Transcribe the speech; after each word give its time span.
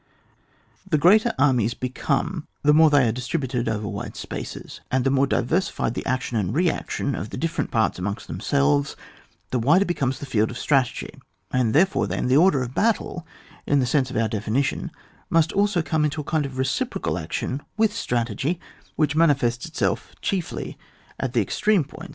The 0.89 0.97
greater 0.97 1.31
armies 1.37 1.75
become, 1.75 2.47
the 2.63 2.73
more 2.73 2.89
they 2.89 3.07
are 3.07 3.11
distributed 3.11 3.69
over 3.69 3.87
wide 3.87 4.15
spaces 4.15 4.81
and 4.89 5.03
the 5.03 5.11
more 5.11 5.27
diversified 5.27 5.93
the 5.93 6.03
action 6.07 6.37
and 6.37 6.55
reaction 6.55 7.13
of 7.13 7.29
the 7.29 7.37
different 7.37 7.69
parts 7.69 7.99
amongst 7.99 8.25
themselves, 8.25 8.95
the 9.51 9.59
wider 9.59 9.85
becomes 9.85 10.17
the 10.17 10.25
field 10.25 10.49
of 10.49 10.57
strategy, 10.57 11.11
and, 11.51 11.75
therefore, 11.75 12.07
then 12.07 12.25
the 12.29 12.35
order 12.37 12.63
of 12.63 12.73
battle, 12.73 13.27
in 13.67 13.79
the 13.79 13.85
sense 13.85 14.09
of 14.09 14.17
our 14.17 14.27
definition, 14.27 14.89
must 15.29 15.51
also 15.53 15.83
come 15.83 16.03
into 16.03 16.21
a 16.21 16.23
kind 16.23 16.47
of 16.47 16.57
reciprocal 16.57 17.19
action 17.19 17.61
with 17.77 17.93
strategy, 17.93 18.59
which 18.95 19.15
manifests 19.15 19.67
itself 19.67 20.15
chiefiy 20.19 20.77
at 21.19 21.33
the 21.33 21.41
extreme 21.41 21.83
points 21.83 21.91
where 21.97 22.01
CHAP, 22.01 22.09
v. 22.09 22.09